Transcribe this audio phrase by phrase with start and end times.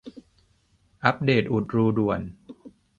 [1.03, 2.21] อัปเดตอุดรูด่วน